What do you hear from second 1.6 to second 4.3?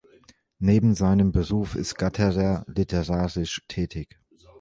ist Gatterer literarisch tätig.